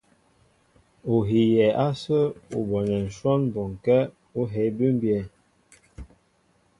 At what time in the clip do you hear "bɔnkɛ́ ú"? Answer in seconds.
3.53-4.41